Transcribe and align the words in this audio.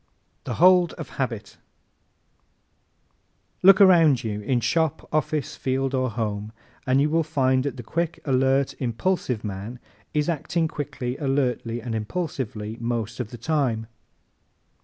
The 0.45 0.55
Hold 0.55 0.93
of 0.93 1.09
Habit¶ 1.21 1.57
Look 3.61 3.79
around 3.79 4.23
you 4.23 4.41
in 4.41 4.59
shop, 4.59 5.07
office, 5.13 5.55
field 5.55 5.93
or 5.93 6.09
home 6.09 6.53
and 6.87 6.99
you 6.99 7.07
will 7.07 7.21
find 7.21 7.63
that 7.65 7.77
the 7.77 7.83
quick, 7.83 8.19
alert, 8.25 8.73
impulsive 8.79 9.43
man 9.43 9.77
is 10.11 10.27
acting 10.27 10.67
quickly, 10.67 11.17
alertly 11.17 11.83
and 11.83 11.93
impulsively 11.93 12.77
most 12.79 13.19
of 13.19 13.29
the 13.29 13.37
time. 13.37 13.85